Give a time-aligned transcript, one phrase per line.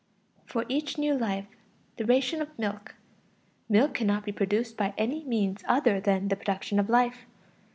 [0.47, 1.45] For each new life,
[1.97, 2.95] the ration of milk.
[3.69, 7.27] Milk cannot be produced by any means other than the production of life.